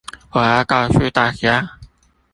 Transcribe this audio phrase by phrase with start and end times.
[0.31, 1.77] 我要告訴大家